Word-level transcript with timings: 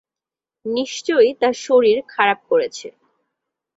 নিশ্চয়ই 0.65 1.31
তাঁর 1.41 1.55
শরীর 1.65 1.97
খারাপ 2.07 2.39
করেছে। 2.49 2.87